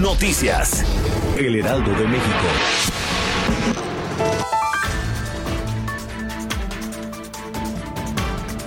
Noticias. 0.00 0.84
El 1.36 1.56
Heraldo 1.56 1.90
de 1.90 2.06
México. 2.06 2.46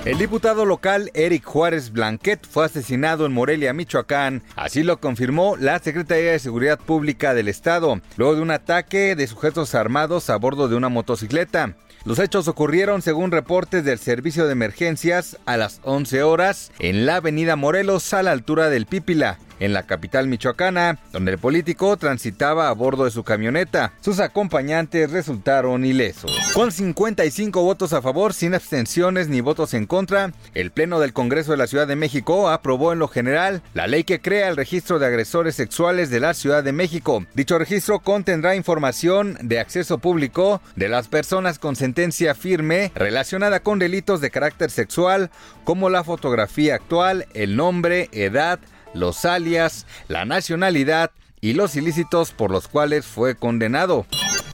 El 0.06 0.20
diputado 0.20 0.66
local 0.66 1.10
Eric 1.16 1.44
Juárez 1.44 1.92
Blanquet 1.92 2.46
fue 2.48 2.66
asesinado 2.66 3.26
en 3.26 3.34
Morelia, 3.34 3.74
Michoacán. 3.74 4.44
Así 4.56 4.84
lo 4.84 5.00
confirmó 5.00 5.56
la 5.58 5.80
Secretaría 5.80 6.32
de 6.32 6.40
Seguridad 6.40 6.80
Pública 6.80 7.34
del 7.34 7.48
Estado, 7.48 8.00
luego 8.18 8.36
de 8.36 8.42
un 8.42 8.52
ataque 8.52 9.16
de 9.16 9.28
sujetos 9.28 9.74
armados 9.74 10.30
a 10.30 10.38
bordo 10.38 10.68
de 10.68 10.76
una 10.76 10.90
motocicleta. 10.90 11.76
Los 12.06 12.20
hechos 12.20 12.48
ocurrieron, 12.48 13.02
según 13.02 13.32
reportes 13.32 13.84
del 13.84 13.98
Servicio 13.98 14.46
de 14.46 14.52
Emergencias, 14.52 15.38
a 15.46 15.58
las 15.58 15.80
11 15.84 16.22
horas 16.22 16.72
en 16.78 17.08
la 17.08 17.16
avenida 17.16 17.56
Morelos 17.56 18.14
a 18.14 18.22
la 18.22 18.32
altura 18.32 18.70
del 18.70 18.86
Pípila 18.86 19.40
en 19.60 19.74
la 19.74 19.84
capital 19.84 20.28
michoacana, 20.28 21.00
donde 21.12 21.32
el 21.32 21.38
político 21.38 21.98
transitaba 21.98 22.70
a 22.70 22.74
bordo 22.74 23.06
de 23.06 23.12
su 23.12 23.24
camioneta. 23.24 23.94
Sus 24.02 24.20
acompañantes 24.20 25.12
resultaron 25.12 25.86
ilesos. 25.86 26.32
Con 26.54 26.72
55 26.72 27.62
votos 27.64 27.94
a 27.94 28.02
favor, 28.02 28.34
sin 28.34 28.54
abstenciones 28.54 29.28
ni 29.28 29.42
votos 29.42 29.74
en 29.74 29.86
contra, 29.86 30.32
el 30.54 30.72
Pleno 30.72 31.00
del 31.00 31.14
Congreso 31.14 31.52
de 31.52 31.58
la 31.58 31.68
Ciudad 31.68 31.88
de 31.88 31.96
México 31.96 32.50
aprobó 32.50 32.94
en 32.94 33.00
lo 33.00 33.08
general 33.08 33.62
la 33.74 33.88
ley 33.88 34.04
que 34.04 34.22
crea 34.22 34.50
el 34.50 34.58
registro 34.58 35.00
de 35.00 35.06
agresores 35.06 35.56
sexuales 35.56 36.10
de 36.10 36.20
la 36.20 36.34
Ciudad 36.34 36.64
de 36.64 36.72
México. 36.72 37.26
Dicho 37.34 37.58
registro 37.58 38.00
contendrá 38.00 38.56
información 38.56 39.38
de 39.42 39.60
acceso 39.60 39.98
público 39.98 40.62
de 40.76 40.90
las 40.90 41.08
personas 41.08 41.60
con 41.60 41.76
sentencia 41.76 42.36
firme 42.36 42.92
relacionada 42.96 43.60
con 43.60 43.80
delitos 43.80 44.22
de 44.22 44.32
carácter 44.32 44.72
sexual, 44.72 45.30
como 45.64 45.90
la 45.90 46.04
fotografía 46.04 46.76
actual, 46.76 47.28
el 47.34 47.56
nombre, 47.56 48.10
edad, 48.12 48.60
los 48.96 49.26
alias, 49.26 49.86
la 50.08 50.26
nacionalidad 50.26 51.12
y 51.42 51.54
los 51.54 51.76
ilícitos 51.76 52.32
por 52.32 52.50
los 52.50 52.68
cuales 52.68 53.06
fue 53.06 53.36
condenado. 53.36 54.06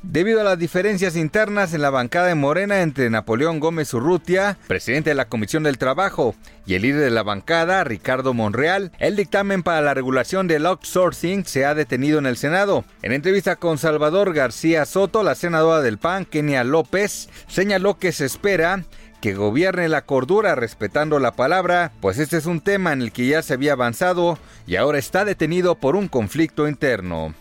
Debido 0.03 0.41
a 0.41 0.43
las 0.43 0.57
diferencias 0.57 1.15
internas 1.15 1.75
en 1.75 1.83
la 1.83 1.91
bancada 1.91 2.25
de 2.25 2.35
Morena 2.35 2.81
entre 2.81 3.11
Napoleón 3.11 3.59
Gómez 3.59 3.93
Urrutia, 3.93 4.57
presidente 4.67 5.11
de 5.11 5.15
la 5.15 5.29
Comisión 5.29 5.61
del 5.61 5.77
Trabajo, 5.77 6.33
y 6.65 6.73
el 6.73 6.81
líder 6.81 7.01
de 7.01 7.11
la 7.11 7.21
bancada, 7.21 7.83
Ricardo 7.83 8.33
Monreal, 8.33 8.91
el 8.97 9.15
dictamen 9.15 9.61
para 9.61 9.81
la 9.81 9.93
regulación 9.93 10.47
del 10.47 10.65
outsourcing 10.65 11.45
se 11.45 11.65
ha 11.65 11.75
detenido 11.75 12.17
en 12.17 12.25
el 12.25 12.35
Senado. 12.35 12.83
En 13.03 13.11
entrevista 13.11 13.57
con 13.57 13.77
Salvador 13.77 14.33
García 14.33 14.85
Soto, 14.85 15.21
la 15.21 15.35
senadora 15.35 15.81
del 15.81 15.99
PAN, 15.99 16.25
Kenia 16.25 16.63
López, 16.63 17.29
señaló 17.47 17.99
que 17.99 18.11
se 18.11 18.25
espera 18.25 18.83
que 19.21 19.35
gobierne 19.35 19.87
la 19.87 20.01
cordura 20.01 20.55
respetando 20.55 21.19
la 21.19 21.33
palabra, 21.33 21.91
pues 22.01 22.17
este 22.17 22.37
es 22.37 22.47
un 22.47 22.59
tema 22.59 22.91
en 22.91 23.03
el 23.03 23.11
que 23.11 23.27
ya 23.27 23.43
se 23.43 23.53
había 23.53 23.73
avanzado 23.73 24.39
y 24.65 24.77
ahora 24.77 24.97
está 24.97 25.25
detenido 25.25 25.75
por 25.75 25.95
un 25.95 26.07
conflicto 26.07 26.67
interno. 26.67 27.35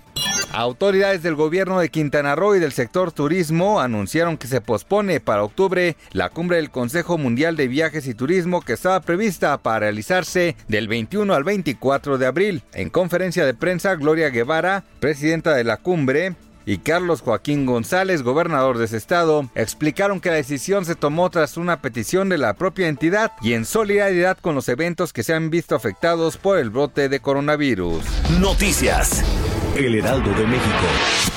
Autoridades 0.52 1.22
del 1.22 1.36
gobierno 1.36 1.78
de 1.78 1.90
Quintana 1.90 2.34
Roo 2.34 2.56
y 2.56 2.58
del 2.58 2.72
sector 2.72 3.12
turismo 3.12 3.80
anunciaron 3.80 4.36
que 4.36 4.48
se 4.48 4.60
pospone 4.60 5.20
para 5.20 5.44
octubre 5.44 5.96
la 6.10 6.28
cumbre 6.28 6.56
del 6.56 6.70
Consejo 6.70 7.18
Mundial 7.18 7.54
de 7.54 7.68
Viajes 7.68 8.08
y 8.08 8.14
Turismo 8.14 8.60
que 8.60 8.72
estaba 8.72 9.00
prevista 9.00 9.56
para 9.58 9.80
realizarse 9.80 10.56
del 10.66 10.88
21 10.88 11.32
al 11.34 11.44
24 11.44 12.18
de 12.18 12.26
abril. 12.26 12.62
En 12.74 12.90
conferencia 12.90 13.46
de 13.46 13.54
prensa, 13.54 13.94
Gloria 13.94 14.30
Guevara, 14.30 14.82
presidenta 14.98 15.54
de 15.54 15.62
la 15.62 15.76
cumbre, 15.76 16.34
y 16.66 16.78
Carlos 16.78 17.22
Joaquín 17.22 17.64
González, 17.64 18.22
gobernador 18.22 18.78
de 18.78 18.84
ese 18.84 18.96
estado, 18.96 19.48
explicaron 19.54 20.20
que 20.20 20.28
la 20.28 20.36
decisión 20.36 20.84
se 20.84 20.94
tomó 20.94 21.30
tras 21.30 21.56
una 21.56 21.80
petición 21.80 22.28
de 22.28 22.38
la 22.38 22.54
propia 22.54 22.88
entidad 22.88 23.32
y 23.40 23.54
en 23.54 23.64
solidaridad 23.64 24.38
con 24.38 24.54
los 24.54 24.68
eventos 24.68 25.12
que 25.12 25.22
se 25.22 25.34
han 25.34 25.50
visto 25.50 25.74
afectados 25.74 26.36
por 26.36 26.58
el 26.58 26.70
brote 26.70 27.08
de 27.08 27.20
coronavirus. 27.20 28.04
Noticias. 28.38 29.24
El 29.76 29.94
Heraldo 29.94 30.34
de 30.34 30.44
México. 30.46 31.30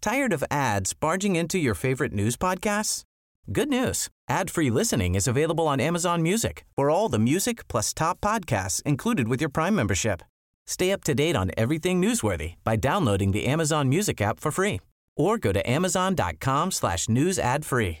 Tired 0.00 0.32
of 0.32 0.44
ads 0.50 0.92
barging 0.92 1.36
into 1.36 1.58
your 1.58 1.74
favorite 1.74 2.12
news 2.12 2.36
podcasts? 2.36 3.04
Good 3.50 3.68
news. 3.68 4.08
Ad-free 4.28 4.70
listening 4.70 5.14
is 5.14 5.26
available 5.26 5.66
on 5.66 5.80
Amazon 5.80 6.22
Music 6.22 6.64
for 6.76 6.90
all 6.90 7.08
the 7.08 7.18
music 7.18 7.66
plus 7.68 7.94
top 7.94 8.20
podcasts 8.20 8.82
included 8.82 9.28
with 9.28 9.40
your 9.40 9.50
Prime 9.50 9.74
membership. 9.74 10.22
Stay 10.66 10.92
up 10.92 11.02
to 11.04 11.14
date 11.14 11.34
on 11.34 11.50
everything 11.56 12.00
newsworthy 12.02 12.56
by 12.64 12.76
downloading 12.76 13.32
the 13.32 13.46
Amazon 13.46 13.88
Music 13.88 14.20
app 14.20 14.40
for 14.40 14.50
free 14.50 14.80
or 15.16 15.38
go 15.38 15.52
to 15.52 15.68
amazon.com 15.68 16.70
slash 16.70 17.08
news 17.08 17.38
ad 17.38 17.64
free. 17.64 18.00